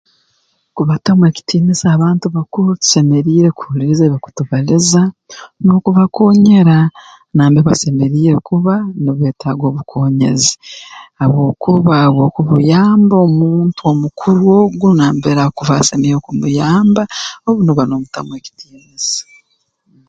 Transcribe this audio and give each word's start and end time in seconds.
Kubatamu 0.75 1.23
ekitiinisa 1.29 1.85
abantu 1.95 2.25
bakuru 2.35 2.69
tusemeriire 2.81 3.49
kuhuliiriza 3.57 4.03
ebi 4.05 4.13
bakutubaliza 4.15 5.01
n'okubakoonyera 5.63 6.77
nambere 7.35 7.65
basemeriire 7.67 8.35
kuba 8.47 8.73
nibetaaga 9.03 9.63
obukoonyezi 9.67 10.53
habwokuba 11.19 11.95
obu 12.07 12.19
okuyamba 12.27 13.15
omuntu 13.27 13.79
omukuru 13.91 14.43
ogu 14.61 14.87
nambere 14.97 15.39
akuba 15.43 15.73
asemeriire 15.77 16.19
kumuyamba 16.25 17.03
obu 17.47 17.59
nooba 17.61 17.83
noomutamu 17.85 18.31
ekitiinisa 18.39 19.21